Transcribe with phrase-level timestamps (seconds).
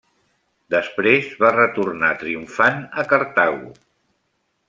[0.75, 3.71] Després va retornar triomfant a Cartago.